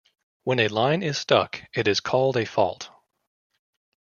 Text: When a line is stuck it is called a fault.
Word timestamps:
When 0.45 0.59
a 0.59 0.67
line 0.67 1.03
is 1.03 1.19
stuck 1.19 1.61
it 1.75 1.87
is 1.87 1.99
called 1.99 2.35
a 2.35 2.43
fault. 2.43 2.89